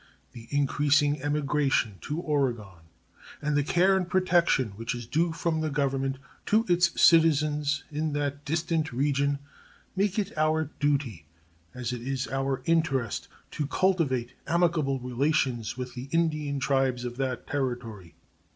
The 0.31 0.47
increasing 0.49 1.21
emigration 1.21 1.99
to 2.01 2.19
Oregon 2.21 2.87
and 3.39 3.55
the 3.55 3.61
care 3.63 3.95
and 3.95 4.09
protection 4.09 4.69
which 4.69 4.95
is 4.95 5.05
due 5.05 5.31
from 5.31 5.61
the 5.61 5.69
Government 5.69 6.17
to 6.47 6.65
its 6.67 6.99
citizens 6.99 7.83
in 7.91 8.13
that 8.13 8.43
distant 8.43 8.91
region 8.91 9.37
make 9.95 10.17
it 10.17 10.35
our 10.35 10.71
duty, 10.79 11.27
as 11.75 11.93
it 11.93 12.01
is 12.01 12.27
our 12.29 12.63
interest, 12.65 13.27
to 13.51 13.67
cultivate 13.67 14.33
amicable 14.47 14.97
relations 14.99 15.77
with 15.77 15.93
the 15.93 16.09
Indian 16.11 16.59
tribes 16.59 17.05
of 17.05 17.17
that 17.17 17.45
Territory. 17.45 18.15